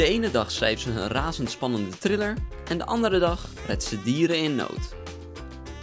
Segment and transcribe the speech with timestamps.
[0.00, 2.34] De ene dag schrijft ze een razendspannende thriller
[2.68, 4.94] en de andere dag redt ze dieren in nood.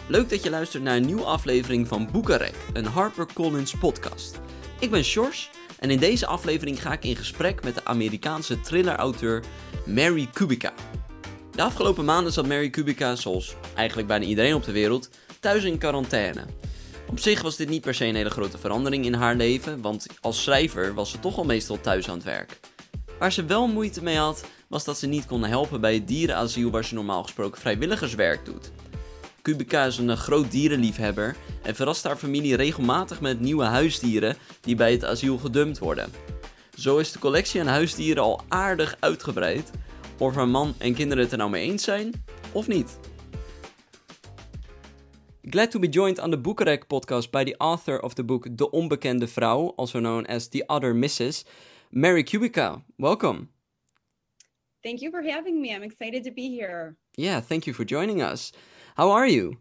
[0.07, 4.39] Leuk dat je luistert naar een nieuwe aflevering van Boekarek, een HarperCollins podcast.
[4.79, 5.49] Ik ben Sjors
[5.79, 9.43] en in deze aflevering ga ik in gesprek met de Amerikaanse thrillerauteur
[9.85, 10.73] Mary Kubica.
[11.51, 15.09] De afgelopen maanden zat Mary Kubica, zoals eigenlijk bijna iedereen op de wereld,
[15.39, 16.45] thuis in quarantaine.
[17.09, 20.07] Op zich was dit niet per se een hele grote verandering in haar leven, want
[20.21, 22.59] als schrijver was ze toch al meestal thuis aan het werk.
[23.19, 26.69] Waar ze wel moeite mee had, was dat ze niet kon helpen bij het dierenasiel
[26.69, 28.71] waar ze normaal gesproken vrijwilligerswerk doet.
[29.41, 34.91] Kubica is een groot dierenliefhebber en verrast haar familie regelmatig met nieuwe huisdieren die bij
[34.91, 36.11] het asiel gedumpt worden.
[36.77, 39.71] Zo is de collectie aan huisdieren al aardig uitgebreid.
[40.17, 42.99] Of haar man en kinderen het er nou mee eens zijn, of niet.
[45.41, 48.69] Glad to be joined on the Boekarek podcast by the author of the book De
[48.69, 51.45] Onbekende Vrouw, also known as The Other Mrs.,
[51.91, 52.83] Mary Kubica.
[52.97, 53.49] Welcome.
[54.83, 55.73] Thank you for having me.
[55.73, 56.95] I'm excited to be here.
[57.17, 58.51] Yeah, thank you for joining us.
[58.95, 59.57] How are you?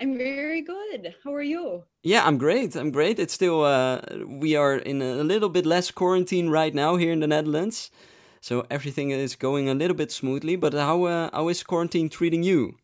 [0.00, 1.14] I'm very good.
[1.24, 1.84] How are you?
[2.02, 2.76] Yeah, I'm great.
[2.76, 3.18] I'm great.
[3.18, 7.20] It's still uh, we are in a little bit less quarantine right now here in
[7.20, 7.90] the Netherlands,
[8.40, 10.56] so everything is going a little bit smoothly.
[10.56, 12.76] But how uh, how is quarantine treating you?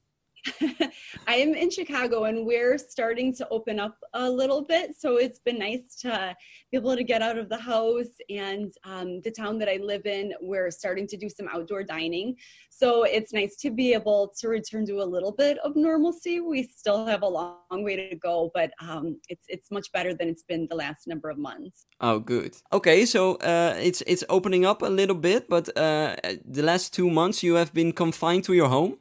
[1.26, 4.96] I am in Chicago and we're starting to open up a little bit.
[4.98, 6.36] So it's been nice to
[6.70, 8.14] be able to get out of the house.
[8.28, 12.36] And um, the town that I live in, we're starting to do some outdoor dining.
[12.70, 16.40] So it's nice to be able to return to a little bit of normalcy.
[16.40, 20.28] We still have a long way to go, but um, it's it's much better than
[20.28, 21.86] it's been the last number of months.
[22.00, 22.56] Oh, good.
[22.72, 27.10] Okay, so uh, it's it's opening up a little bit, but uh, the last two
[27.10, 28.96] months you have been confined to your home.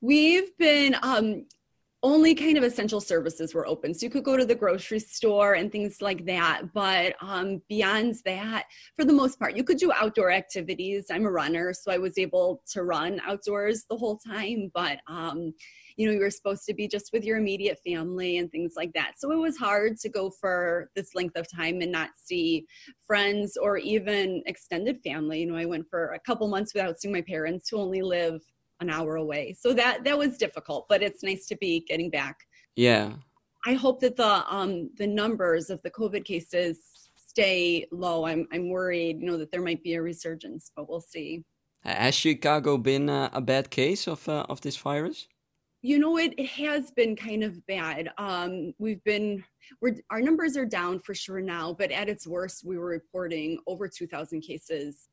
[0.00, 1.44] We've been um,
[2.02, 3.92] only kind of essential services were open.
[3.92, 6.72] So you could go to the grocery store and things like that.
[6.72, 8.64] But um, beyond that,
[8.96, 11.06] for the most part, you could do outdoor activities.
[11.10, 14.70] I'm a runner, so I was able to run outdoors the whole time.
[14.72, 15.52] But um,
[15.96, 18.94] you know, you were supposed to be just with your immediate family and things like
[18.94, 19.12] that.
[19.18, 22.64] So it was hard to go for this length of time and not see
[23.06, 25.40] friends or even extended family.
[25.40, 28.40] You know, I went for a couple months without seeing my parents who only live
[28.80, 29.54] an hour away.
[29.58, 32.36] So that that was difficult, but it's nice to be getting back.
[32.76, 33.12] Yeah.
[33.66, 38.26] I hope that the um the numbers of the COVID cases stay low.
[38.26, 41.44] I'm I'm worried, you know, that there might be a resurgence, but we'll see.
[41.82, 45.28] Has Chicago been uh, a bad case of uh, of this virus?
[45.82, 48.10] You know, it, it has been kind of bad.
[48.18, 49.42] Um, we've been,
[49.80, 53.58] we're, our numbers are down for sure now, but at its worst, we were reporting
[53.66, 55.08] over 2,000 cases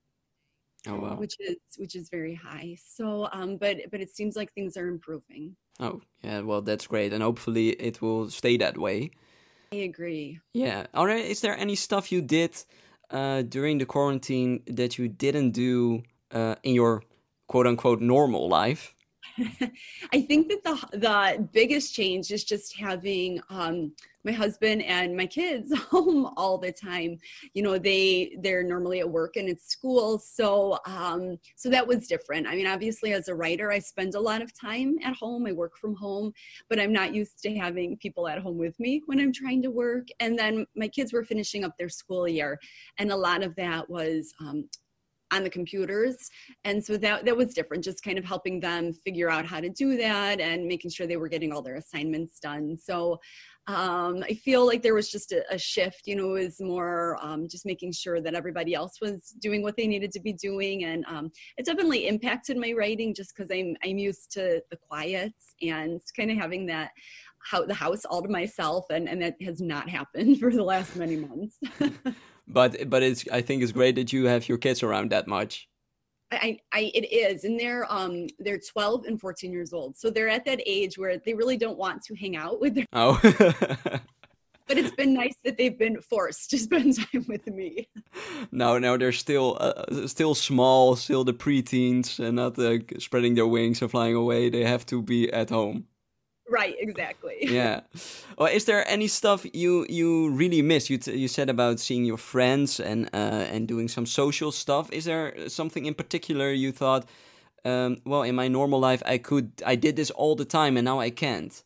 [0.88, 1.16] Oh wow.
[1.16, 2.78] which is which is very high.
[2.84, 5.56] So, um, but but it seems like things are improving.
[5.80, 9.12] Oh yeah, well that's great, and hopefully it will stay that way.
[9.72, 10.40] I agree.
[10.54, 10.88] Yeah.
[10.94, 11.26] All right.
[11.26, 12.56] Is there any stuff you did
[13.12, 17.04] uh, during the quarantine that you didn't do uh, in your
[17.48, 18.96] quote unquote normal life?
[20.14, 23.92] I think that the the biggest change is just having um,
[24.24, 27.18] my husband and my kids home all the time.
[27.54, 32.08] You know, they they're normally at work and at school, so um, so that was
[32.08, 32.48] different.
[32.48, 35.46] I mean, obviously, as a writer, I spend a lot of time at home.
[35.46, 36.34] I work from home,
[36.70, 39.72] but I'm not used to having people at home with me when I'm trying to
[39.72, 40.08] work.
[40.20, 42.60] And then my kids were finishing up their school year,
[42.98, 44.68] and a lot of that was um,
[45.32, 46.30] on the computers.
[46.64, 49.70] And so that that was different just kind of helping them figure out how to
[49.70, 52.78] do that and making sure they were getting all their assignments done.
[52.78, 53.20] So
[53.70, 57.18] um, i feel like there was just a, a shift you know it was more
[57.22, 60.86] um, just making sure that everybody else was doing what they needed to be doing.
[60.86, 65.34] And um, it definitely impacted my writing just because i'm i'm used to the quiet
[65.62, 66.92] and kind of having that
[67.50, 68.86] how the house all to myself.
[68.90, 71.58] And and that has not happened for the last many months
[72.48, 75.68] but but it's I think it's great that you have your kids around that much.
[76.32, 77.44] I, I it is.
[77.44, 79.98] And they're um they're 12 and 14 years old.
[79.98, 82.86] So they're at that age where they really don't want to hang out with their
[82.94, 83.20] oh.
[84.68, 87.88] But it's been nice that they've been forced to spend time with me.
[88.52, 93.48] No no they're still uh, still small still the preteens and not uh, spreading their
[93.48, 94.50] wings and flying away.
[94.50, 95.86] They have to be at home
[96.50, 97.38] right exactly.
[97.50, 97.82] Yeah.
[98.38, 100.90] Well is there any stuff you you really miss?
[100.90, 104.92] You you said about seeing your friends and uh, and doing some social stuff.
[104.92, 107.06] Is there something in particular you thought
[107.66, 110.86] um, well in my normal life i could i did this all the time and
[110.86, 111.64] now i can't?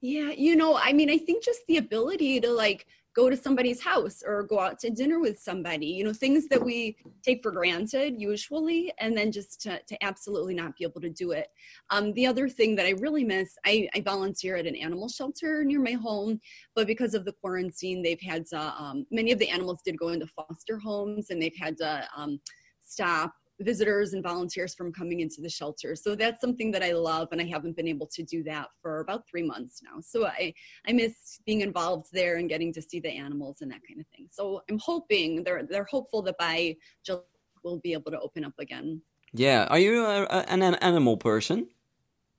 [0.00, 3.80] Yeah you know i mean i think just the ability to like go to somebody's
[3.80, 7.50] house or go out to dinner with somebody you know things that we take for
[7.52, 11.48] granted usually and then just to, to absolutely not be able to do it.
[11.90, 15.64] Um, the other thing that i really miss I, I, volunteer at an animal shelter
[15.64, 16.40] near my home
[16.74, 20.08] but because of the quarantine they've had to um, many of the animals did go
[20.08, 22.40] into foster homes and they've had to um,
[22.82, 25.94] stop visitors and volunteers from coming into the shelter.
[25.94, 29.00] So that's something that I love, and I haven't been able to do that for
[29.00, 30.00] about three months now.
[30.00, 30.52] So I,
[30.86, 34.06] I miss being involved there and getting to see the animals and that kind of
[34.08, 34.28] thing.
[34.30, 37.20] So I'm hoping they're they're hopeful that by July
[37.62, 39.00] we'll be able to open up again.
[39.32, 41.68] Yeah, are you a, a, an animal person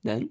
[0.02, 0.30] then?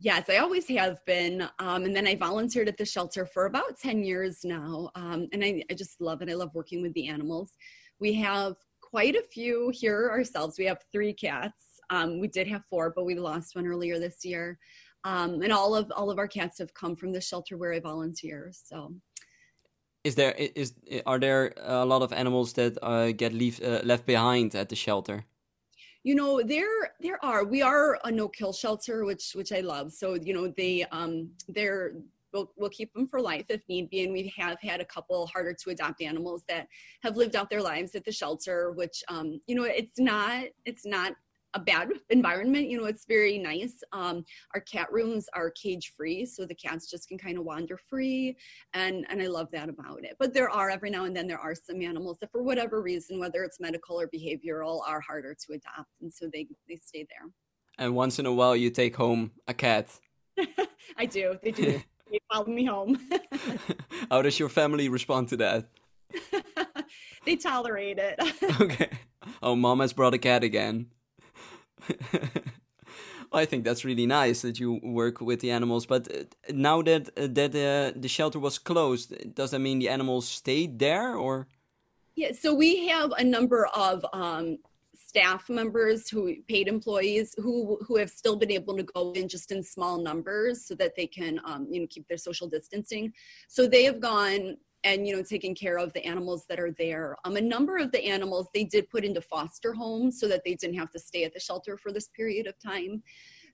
[0.00, 1.48] Yes, I always have been.
[1.58, 4.90] Um, and then I volunteered at the shelter for about 10 years now.
[4.94, 6.30] Um, and I, I just love it.
[6.30, 7.54] I love working with the animals.
[7.98, 8.54] We have
[8.90, 10.58] quite a few here ourselves.
[10.58, 11.80] We have three cats.
[11.90, 14.58] Um, we did have four, but we lost one earlier this year.
[15.04, 17.80] Um, and all of all of our cats have come from the shelter where I
[17.80, 18.50] volunteer.
[18.52, 18.94] So,
[20.04, 20.74] is there is
[21.06, 24.76] are there a lot of animals that uh, get leave, uh, left behind at the
[24.76, 25.24] shelter?
[26.04, 29.92] you know there there are we are a no kill shelter which which i love
[29.92, 31.92] so you know they um they're
[32.32, 34.04] We'll, we'll keep them for life if need be.
[34.04, 36.66] And we have had a couple harder to adopt animals that
[37.02, 40.86] have lived out their lives at the shelter, which, um, you know, it's not, it's
[40.86, 41.14] not
[41.54, 42.68] a bad environment.
[42.68, 43.82] You know, it's very nice.
[43.92, 47.78] Um, our cat rooms are cage free, so the cats just can kind of wander
[47.88, 48.36] free,
[48.74, 50.16] and and I love that about it.
[50.18, 53.18] But there are every now and then there are some animals that, for whatever reason,
[53.18, 57.30] whether it's medical or behavioral, are harder to adopt, and so they they stay there.
[57.78, 59.88] And once in a while, you take home a cat.
[60.96, 61.38] I do.
[61.42, 61.80] They do.
[62.10, 62.98] they follow me home.
[64.10, 65.66] How does your family respond to that?
[67.24, 68.18] they tolerate it.
[68.60, 68.90] okay.
[69.42, 70.86] Oh, mom has brought a cat again.
[73.32, 75.86] I think that's really nice that you work with the animals.
[75.86, 79.88] But uh, now that uh, that uh, the shelter was closed, does that mean the
[79.88, 81.46] animals stayed there, or?
[82.16, 84.58] Yeah, so we have a number of um,
[85.08, 89.50] staff members who paid employees who who have still been able to go in just
[89.50, 93.10] in small numbers so that they can um, you know keep their social distancing.
[93.48, 97.16] So they have gone and you know taking care of the animals that are there.
[97.24, 100.54] Um, a number of the animals they did put into foster homes so that they
[100.54, 103.02] didn't have to stay at the shelter for this period of time.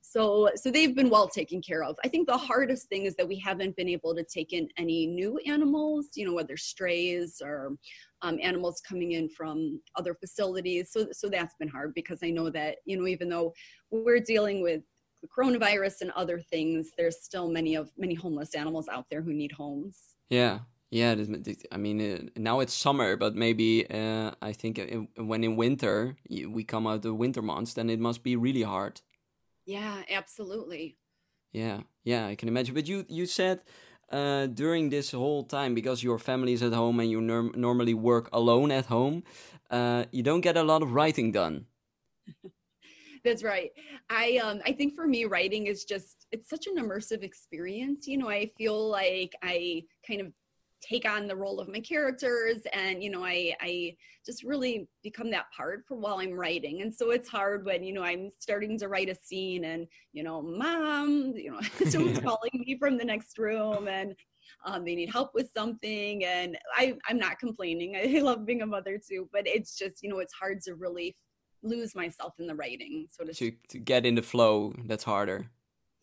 [0.00, 1.96] So so they've been well taken care of.
[2.04, 5.06] I think the hardest thing is that we haven't been able to take in any
[5.06, 7.76] new animals you know whether strays or
[8.24, 10.90] um, animals coming in from other facilities.
[10.90, 13.52] So, so that's been hard because I know that, you know, even though
[13.90, 14.82] we're dealing with
[15.22, 19.32] the coronavirus and other things, there's still many of many homeless animals out there who
[19.32, 19.98] need homes.
[20.28, 20.60] Yeah.
[20.90, 21.16] Yeah,
[21.72, 24.80] I mean, now it's summer, but maybe uh, I think
[25.16, 29.00] when in winter we come out the winter months, then it must be really hard.
[29.66, 30.98] Yeah, absolutely.
[31.52, 32.76] Yeah, yeah, I can imagine.
[32.76, 33.62] But you you said
[34.14, 37.94] uh, during this whole time because your family is at home and you norm- normally
[37.94, 39.24] work alone at home,
[39.70, 41.66] uh, you don't get a lot of writing done.
[43.24, 43.70] That's right.
[44.10, 48.06] I um I think for me writing is just it's such an immersive experience.
[48.06, 50.28] You know, I feel like I kind of
[50.84, 53.94] take on the role of my characters and you know i i
[54.24, 56.82] just really become that part for while i'm writing.
[56.82, 60.22] And so it's hard when you know i'm starting to write a scene and you
[60.22, 64.14] know mom you know someone's calling me from the next room and
[64.66, 66.24] um, they need help with something.
[66.24, 67.96] And I, i'm not complaining.
[68.16, 71.16] I, love being a mother too but it's just you know it's hard to really
[71.62, 75.50] lose myself in the writing so to, to, to get in the flow that's harder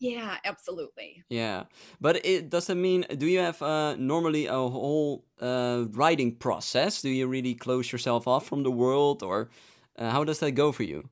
[0.02, 1.22] yeah, absolutely.
[1.28, 1.64] Yeah,
[2.00, 3.06] but it doesn't mean.
[3.16, 7.00] Do you have uh, normally a whole uh, writing process?
[7.00, 9.48] Do you really close yourself off from the world, or
[9.96, 11.08] uh, how does that go for you?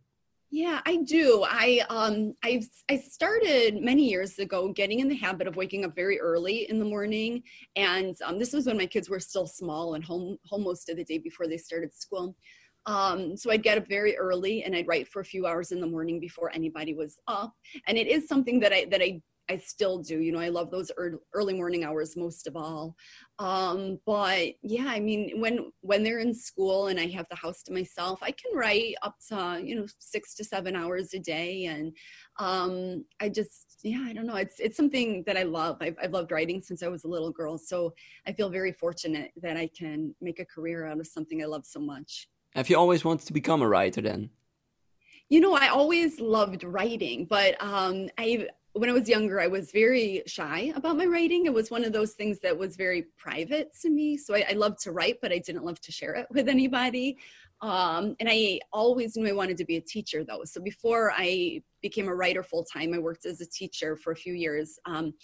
[0.52, 1.44] Yeah, I do.
[1.48, 5.94] I um I I started many years ago getting in the habit of waking up
[5.94, 7.44] very early in the morning,
[7.76, 10.96] and um, this was when my kids were still small and home home most of
[10.96, 12.34] the day before they started school.
[12.86, 15.80] Um, so I'd get up very early and I'd write for a few hours in
[15.80, 17.54] the morning before anybody was up.
[17.86, 19.20] And it is something that I that I
[19.50, 20.20] I still do.
[20.20, 20.92] You know, I love those
[21.34, 22.94] early morning hours most of all.
[23.40, 27.64] Um, but yeah, I mean, when when they're in school and I have the house
[27.64, 31.64] to myself, I can write up to you know six to seven hours a day,
[31.64, 31.92] and
[32.38, 34.36] um, I just yeah, I don't know.
[34.36, 35.78] It's it's something that I love.
[35.80, 37.92] I've, I've loved writing since I was a little girl, so
[38.28, 41.66] I feel very fortunate that I can make a career out of something I love
[41.66, 42.28] so much.
[42.54, 44.30] Have you always wanted to become a writer then?
[45.28, 49.72] You know, I always loved writing, but um, I when I was younger, I was
[49.72, 51.46] very shy about my writing.
[51.46, 54.16] It was one of those things that was very private to me.
[54.16, 57.18] So I, I loved to write, but I didn't love to share it with anybody.
[57.62, 60.44] Um, and I always knew I wanted to be a teacher, though.
[60.44, 64.16] So before I became a writer full time, I worked as a teacher for a
[64.16, 64.78] few years.
[64.86, 65.14] Um,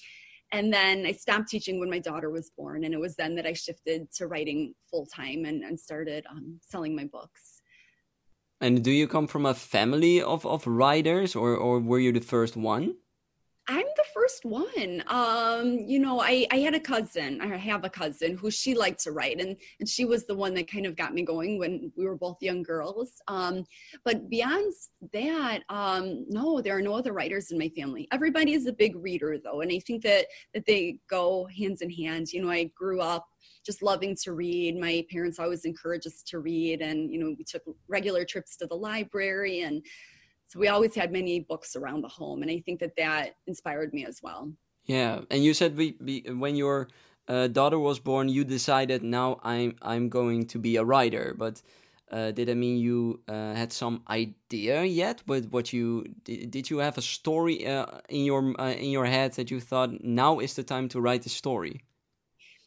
[0.53, 2.85] and then I stopped teaching when my daughter was born.
[2.85, 6.61] And it was then that I shifted to writing full time and, and started um,
[6.61, 7.63] selling my books.
[8.61, 12.21] And do you come from a family of, of writers or, or were you the
[12.21, 12.97] first one?
[13.69, 15.03] I'm the first one.
[15.09, 19.03] Um, you know, I, I had a cousin, I have a cousin who she liked
[19.05, 21.91] to write and, and she was the one that kind of got me going when
[21.97, 23.15] we were both young girls.
[23.27, 23.65] Um,
[24.05, 24.73] but beyond
[25.13, 28.07] that, um, no, there are no other writers in my family.
[28.13, 29.63] Everybody is a big reader though.
[29.63, 32.33] And I think that, that they go hands in hand.
[32.33, 33.27] You know, I grew up
[33.65, 34.79] just loving to read.
[34.79, 38.67] My parents always encouraged us to read and, you know, we took regular trips to
[38.67, 39.85] the library and
[40.49, 43.93] so we always had many books around the home and i think that that inspired
[43.93, 44.53] me as well.
[44.85, 46.89] Yeah and you said we, we when your
[47.29, 51.35] uh, daughter was born you decided now i'm i'm going to be a writer.
[51.37, 51.63] But
[52.11, 56.71] uh, did it mean you uh, had some idea yet with what you did, did
[56.71, 60.39] you have a story uh, in your uh, in your head that you thought now
[60.39, 61.83] is the time to write a story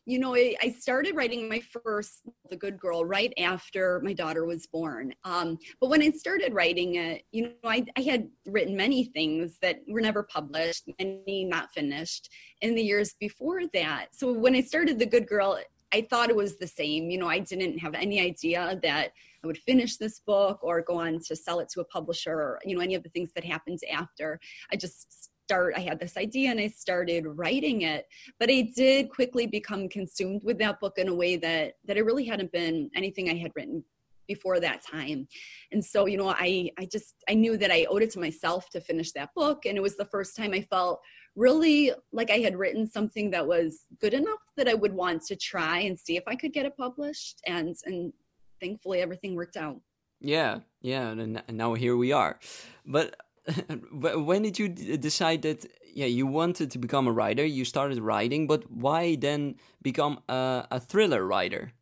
[0.05, 4.45] you know, I, I, started writing my first The Good Girl right after my daughter
[4.45, 5.13] was born.
[5.23, 9.57] Um, but when I started writing it, you know, I, I, had written many things
[9.61, 12.29] that were never published, many not finished
[12.61, 14.07] in the years before that.
[14.11, 15.59] So when I started The Good Girl,
[15.93, 17.09] I thought it was the same.
[17.09, 19.11] You know, I didn't have any idea that
[19.43, 22.59] I would finish this book or go on to sell it to a publisher or,
[22.65, 24.39] you know, any of the things that happened after.
[24.71, 28.05] I just start i had this idea and i started writing it
[28.39, 32.05] but i did quickly become consumed with that book in a way that that it
[32.05, 33.83] really hadn't been anything i had written
[34.27, 35.27] before that time.
[35.71, 38.69] And so you know i i just i knew that i owed it to myself
[38.69, 41.01] to finish that book and it was the first time i felt
[41.35, 45.35] really like i had written something that was good enough that i would want to
[45.35, 48.13] try and see if i could get it published and and
[48.61, 49.79] thankfully everything worked out.
[50.21, 52.39] Yeah yeah and now here we are.
[52.85, 53.15] But
[53.91, 57.45] when did you decide that yeah you wanted to become a writer?
[57.45, 61.73] You started writing but why then become a, a thriller writer?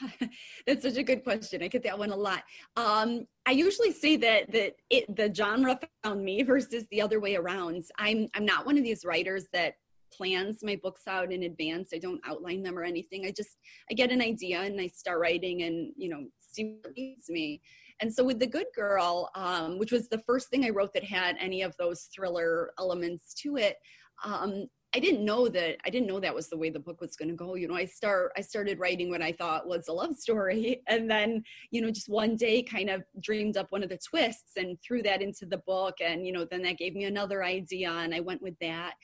[0.66, 1.62] That's such a good question.
[1.62, 2.42] I get that one a lot.
[2.76, 7.36] Um, i usually say that that it the genre found me versus the other way
[7.36, 7.84] around.
[7.98, 9.74] I'm i'm not one of these writers that
[10.12, 11.90] plans my books out in advance.
[11.92, 13.26] I don't outline them or anything.
[13.26, 13.56] I just
[13.90, 17.60] i get an idea and i start writing and you know see what leads me
[18.00, 21.04] and so with The Good Girl, um, which was the first thing I wrote that
[21.04, 23.76] had any of those thriller elements to it,
[24.24, 27.14] um, I didn't know that I didn't know that was the way the book was
[27.14, 27.56] going to go.
[27.56, 31.10] You know, I start I started writing what I thought was a love story, and
[31.10, 34.78] then you know just one day kind of dreamed up one of the twists and
[34.82, 38.14] threw that into the book, and you know then that gave me another idea, and
[38.14, 38.94] I went with that.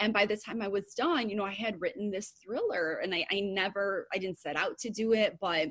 [0.00, 3.14] And by the time I was done, you know I had written this thriller, and
[3.14, 5.68] I, I never I didn't set out to do it, but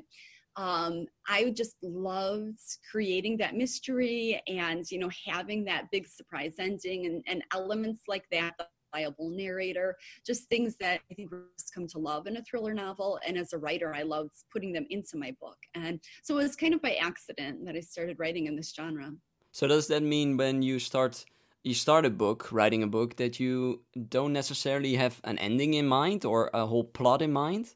[0.56, 7.06] um, I just loved creating that mystery and you know having that big surprise ending
[7.06, 11.30] and, and elements like that the reliable narrator just things that i think
[11.74, 13.18] come to love in a thriller novel.
[13.26, 15.58] And as a writer i loved putting them into my book.
[15.74, 19.12] And so it was kind of by accident that i started writing in this genre.
[19.52, 21.24] So does that mean when you start
[21.64, 25.86] you start a book writing a book that you don't necessarily have an ending in
[25.88, 27.74] mind or a whole plot in mind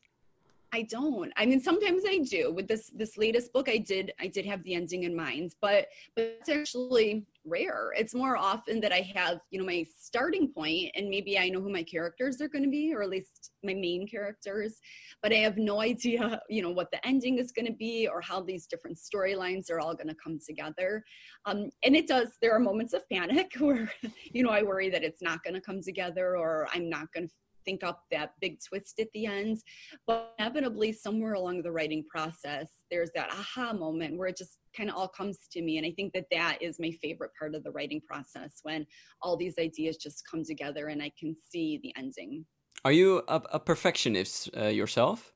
[0.73, 1.33] I don't.
[1.37, 2.53] I mean, sometimes I do.
[2.53, 5.87] With this this latest book, I did I did have the ending in mind, but
[6.15, 7.93] but it's actually rare.
[7.97, 11.61] It's more often that I have you know my starting point, and maybe I know
[11.61, 14.79] who my characters are going to be, or at least my main characters,
[15.23, 18.21] but I have no idea you know what the ending is going to be or
[18.21, 21.03] how these different storylines are all going to come together.
[21.47, 22.29] Um, and it does.
[22.43, 23.91] There are moments of panic where
[24.33, 27.29] you know I worry that it's not going to come together, or I'm not going
[27.29, 27.35] to
[27.69, 29.59] think up that big twist at the end.
[30.07, 34.89] But inevitably, somewhere along the writing process, there's that aha moment where it just kind
[34.89, 35.77] of all comes to me.
[35.77, 38.87] And I think that that is my favorite part of the writing process when
[39.21, 42.47] all these ideas just come together and I can see the ending.
[42.85, 45.33] Are you a, a perfectionist uh, yourself?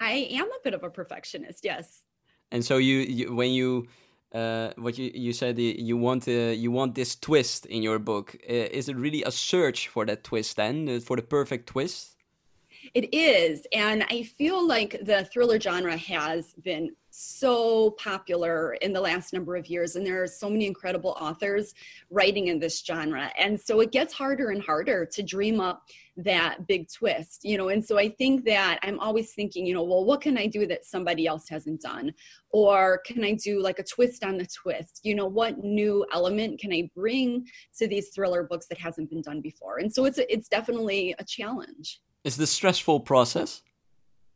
[0.00, 2.02] I am a bit of a perfectionist, yes.
[2.50, 3.86] And so you, you when you
[4.34, 8.36] uh, what you you said you want uh, you want this twist in your book.
[8.48, 12.17] Uh, is it really a search for that twist then, uh, for the perfect twist?
[12.94, 19.00] It is, and I feel like the thriller genre has been so popular in the
[19.00, 21.74] last number of years and there are so many incredible authors
[22.10, 25.82] writing in this genre and so it gets harder and harder to dream up
[26.16, 29.82] that big twist you know and so i think that i'm always thinking you know
[29.82, 32.12] well what can i do that somebody else hasn't done?
[32.50, 35.00] Or can i do like a twist on the twist?
[35.02, 37.46] You know what new element can i bring
[37.78, 39.78] to these thriller books that hasn't been done before?
[39.78, 43.62] And so it's a, it's definitely a challenge is this stressful process?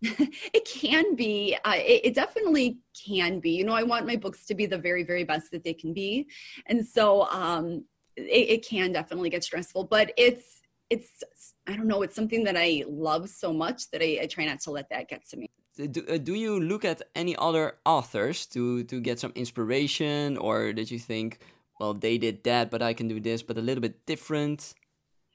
[0.52, 1.56] It can be.
[1.64, 3.50] Uh, it, it, definitely can be.
[3.50, 5.92] You know i want my books to be the very very best that they can
[5.92, 6.26] be.
[6.66, 7.84] And so um
[8.16, 10.60] it, it can definitely get stressful but it's
[10.90, 11.22] it's
[11.66, 14.60] i don't know it's something that i love so much that i, I try not
[14.60, 15.46] to let that get to me.
[15.74, 20.36] Do, uh, do you look at any other authors to to get some inspiration?
[20.36, 21.38] Or did you think
[21.82, 24.74] well they did that but i can do this but a little bit different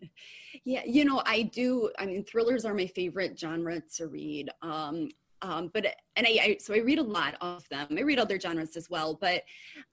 [0.68, 1.90] Yeah, you know, I do.
[1.98, 4.50] I mean, thrillers are my favorite genre to read.
[4.62, 5.08] Um,
[5.42, 5.86] um, but
[6.18, 7.88] and I, I, so I read a lot of them.
[7.98, 9.44] I read other genres as well, but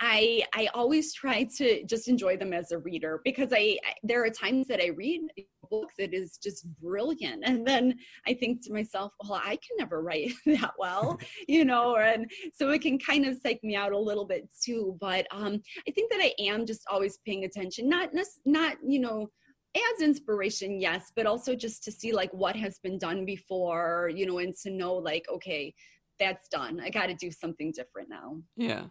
[0.00, 4.24] I I always try to just enjoy them as a reader because I, I there
[4.24, 7.94] are times that I read a book that is just brilliant, and then
[8.26, 12.70] I think to myself, well, I can never write that well, you know, and so
[12.70, 14.96] it can kind of psych me out a little bit too.
[15.00, 18.10] But um, I think that I am just always paying attention, not
[18.44, 19.30] not you know
[19.76, 24.26] as inspiration yes but also just to see like what has been done before you
[24.26, 25.74] know and to know like okay
[26.18, 28.84] that's done i got to do something different now yeah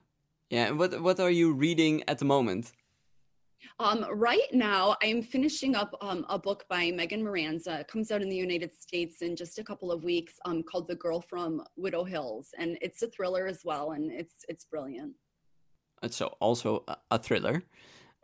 [0.50, 2.74] yeah what what are you reading at the moment
[3.80, 7.80] um, right now, I'm finishing up um, a book by Megan Miranda.
[7.80, 10.88] It comes out in the United States in just a couple of weeks, um, called
[10.88, 15.14] "The Girl from Widow Hills," and it's a thriller as well, and it's it's brilliant.
[16.02, 17.64] It's so also a thriller.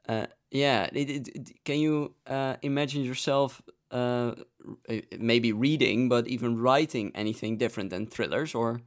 [0.08, 4.34] Uh, yeah, it, it, can you uh, imagine yourself uh,
[5.18, 8.82] maybe reading, but even writing anything different than thrillers, or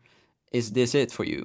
[0.53, 1.45] is this it for you?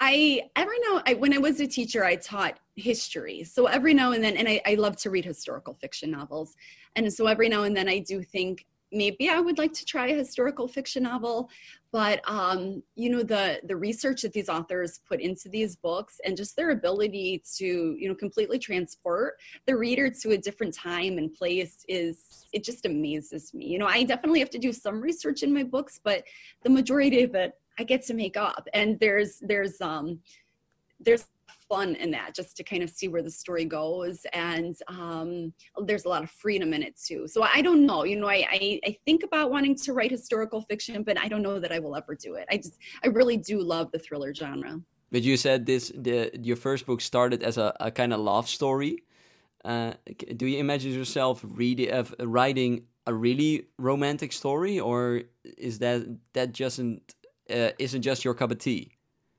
[0.00, 3.42] I every now I, when I was a teacher, I taught history.
[3.44, 6.54] So every now and then, and I, I love to read historical fiction novels,
[6.96, 10.08] and so every now and then I do think maybe I would like to try
[10.08, 11.50] a historical fiction novel,
[11.90, 16.36] but um, you know the the research that these authors put into these books and
[16.36, 19.34] just their ability to you know completely transport
[19.66, 23.66] the reader to a different time and place is it just amazes me.
[23.66, 26.24] You know, I definitely have to do some research in my books, but
[26.62, 28.68] the majority of it I get to make up.
[28.74, 30.20] And there's there's um
[31.00, 31.26] there's
[31.72, 34.26] fun in that just to kind of see where the story goes.
[34.34, 35.54] And um,
[35.86, 37.26] there's a lot of freedom in it too.
[37.26, 40.60] So i don't know you know I, I, I think about wanting to write historical
[40.62, 42.46] fiction but i don't know that i will ever do it.
[42.50, 44.80] I just i really do love the thriller genre.
[45.10, 48.48] But you said this the your first book started as a, a kind of love
[48.48, 48.94] story.
[49.64, 49.92] Uh,
[50.36, 52.04] do you imagine yourself reading uh,
[52.38, 52.72] writing
[53.06, 55.22] a really romantic story or
[55.68, 55.98] is that
[56.36, 58.84] that just uh, isn't just your cup of tea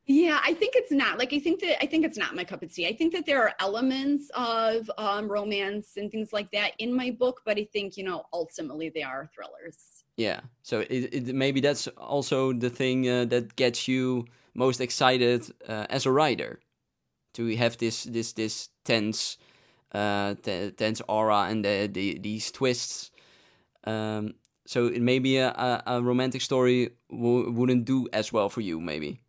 [0.06, 1.18] yeah, I think it's not.
[1.18, 2.88] Like, I think that I think it's not my cup of tea.
[2.88, 7.12] I think that there are elements of um, romance and things like that in my
[7.12, 10.04] book, but I think you know ultimately they are thrillers.
[10.18, 15.50] Yeah, so it, it maybe that's also the thing uh, that gets you most excited
[15.68, 16.60] uh, as a writer
[17.34, 19.38] to have this this this tense
[19.94, 23.12] uh, tense aura and the, the these twists.
[23.86, 24.36] Um,
[24.66, 29.23] so it maybe a, a romantic story wouldn't do as well for you, maybe.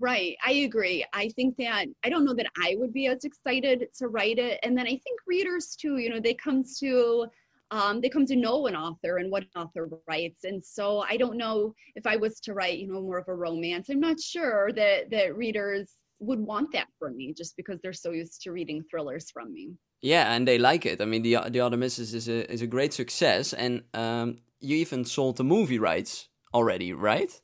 [0.00, 0.36] Right.
[0.44, 1.04] I agree.
[1.12, 4.60] I think that I don't know that I would be as excited to write it.
[4.62, 7.26] And then I think readers too, you know, they come to
[7.70, 10.44] um, they come to know an author and what an author writes.
[10.44, 13.34] And so I don't know if I was to write, you know, more of a
[13.34, 13.90] romance.
[13.90, 18.12] I'm not sure that that readers would want that from me just because they're so
[18.12, 19.74] used to reading thrillers from me.
[20.00, 21.00] Yeah, and they like it.
[21.00, 25.04] I mean, the the Misses is a is a great success, and um, you even
[25.04, 27.40] sold the movie rights already, right?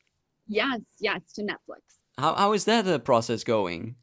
[0.46, 1.82] Yes, yes, to Netflix.
[2.18, 3.96] How how is that uh, process going?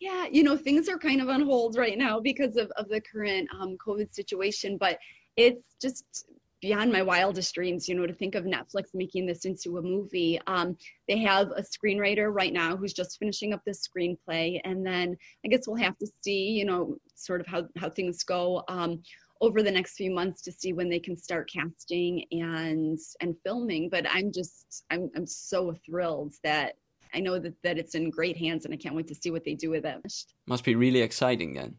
[0.00, 3.00] Yeah, you know, things are kind of on hold right now because of, of the
[3.00, 4.98] current um, COVID situation, but
[5.36, 6.26] it's just
[6.60, 10.40] beyond my wildest dreams, you know, to think of Netflix making this into a movie.
[10.46, 10.76] Um,
[11.08, 15.48] they have a screenwriter right now who's just finishing up the screenplay, and then I
[15.48, 19.02] guess we'll have to see, you know, sort of how how things go um,
[19.40, 23.88] over the next few months to see when they can start casting and and filming.
[23.88, 26.74] But I'm just I'm I'm so thrilled that
[27.14, 29.44] I know that, that it's in great hands and I can't wait to see what
[29.44, 30.24] they do with it.
[30.46, 31.76] Must be really exciting then.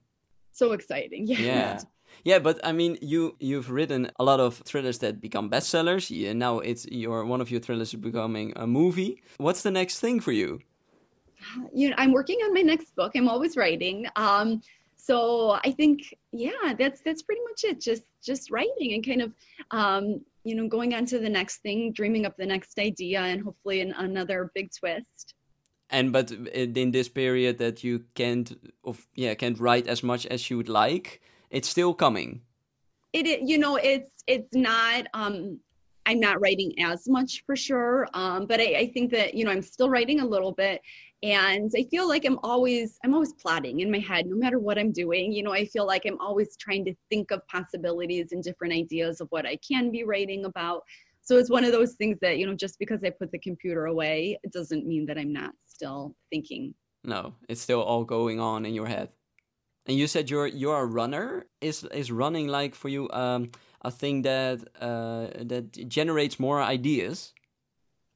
[0.52, 1.28] So exciting.
[1.28, 1.39] Yeah.
[1.39, 1.80] Yeah.
[2.24, 6.10] Yeah, but I mean, you you've written a lot of thrillers that become bestsellers.
[6.10, 9.21] Yeah, now it's your one of your thrillers is becoming a movie.
[9.38, 10.60] What's the next thing for you?
[11.74, 13.12] You know, I'm working on my next book.
[13.15, 14.08] I'm always writing.
[14.15, 14.62] Um,
[14.95, 17.80] so I think, yeah, that's that's pretty much it.
[17.80, 19.34] Just just writing and kind of
[19.71, 23.41] um, you know, going on to the next thing, dreaming up the next idea, and
[23.41, 25.34] hopefully an, another big twist.
[25.89, 28.53] And but in this period that you can't,
[28.84, 32.41] of yeah, can't write as much as you would like, it's still coming.
[33.12, 35.08] It, you know, it's it's not.
[35.13, 35.60] Um,
[36.08, 39.51] I'm not writing as much for sure, um, but I, I think that you know
[39.51, 40.81] I'm still writing a little bit,
[41.23, 44.78] and i feel like i'm always i'm always plotting in my head no matter what
[44.78, 45.32] i'm doing.
[45.32, 49.21] You know i feel like i'm always trying to think of possibilities and different ideas
[49.21, 50.84] of what i can be writing about.
[51.21, 53.86] So it's one of those things that you know just because i put the computer
[53.86, 56.73] away it doesn't mean that i'm not still thinking.
[57.04, 59.10] No it's still all going on in your head.
[59.88, 61.45] And you said you're you're a runner.
[61.62, 63.51] Is is running like for you um
[63.82, 67.34] a thing that uh that generates more ideas?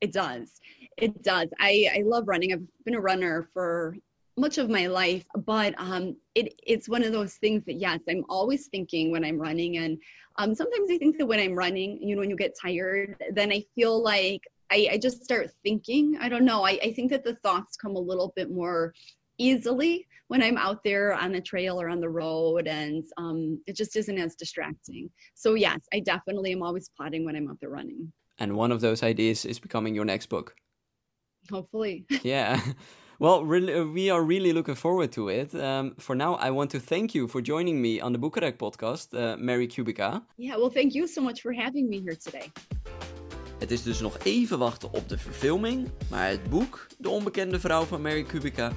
[0.01, 0.59] It does
[1.01, 1.49] it does.
[1.59, 2.53] I, I love running.
[2.53, 3.95] I've been a runner for
[4.37, 8.23] much of my life but um it it's one of those things that yes i'm
[8.29, 9.97] always thinking when i'm running and
[10.37, 13.51] um sometimes i think that when i'm running you know when you get tired then
[13.51, 17.25] i feel like i, I just start thinking i don't know I, I think that
[17.25, 18.93] the thoughts come a little bit more
[19.37, 23.75] easily when i'm out there on the trail or on the road and um it
[23.75, 27.71] just isn't as distracting so yes i definitely am always plotting when i'm out there
[27.71, 30.55] running And one of those ideas is becoming your next book.
[31.49, 32.59] Hopefully Yeah.
[33.21, 35.53] Well, really, uh, we are really looking forward to it.
[35.53, 39.13] Um, for now, I want to thank you for joining me on the Boekenrek podcast,
[39.13, 40.21] uh, Mary Kubica.
[40.37, 42.51] yeah well thank you so much for having me here today
[43.59, 47.83] Het is dus nog even wachten op de verfilming, maar het boek, De Onbekende Vrouw
[47.83, 48.71] van Mary Kubica,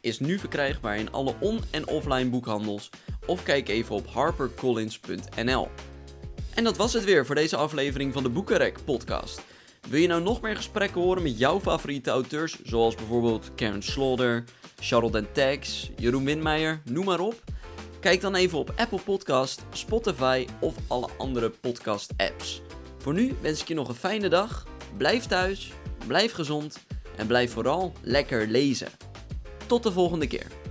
[0.00, 2.90] is nu verkrijgbaar in alle on- en offline boekhandels
[3.26, 5.68] of kijk even op harpercollins.nl.
[6.54, 9.42] En dat was het weer voor deze aflevering van de Boekenrek podcast.
[9.88, 14.44] Wil je nou nog meer gesprekken horen met jouw favoriete auteurs, zoals bijvoorbeeld Karen Slaughter,
[14.80, 17.44] Charlotte Tex, Jeroen Winmeijer, noem maar op?
[18.00, 22.62] Kijk dan even op Apple Podcast, Spotify of alle andere podcast apps.
[22.98, 25.72] Voor nu wens ik je nog een fijne dag, blijf thuis,
[26.06, 26.78] blijf gezond
[27.16, 28.88] en blijf vooral lekker lezen.
[29.66, 30.65] Tot de volgende keer.